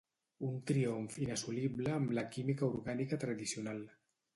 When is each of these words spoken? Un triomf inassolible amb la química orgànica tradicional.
Un 0.47 0.55
triomf 0.71 1.19
inassolible 1.25 1.95
amb 1.99 2.17
la 2.21 2.27
química 2.39 2.71
orgànica 2.75 3.25
tradicional. 3.27 3.91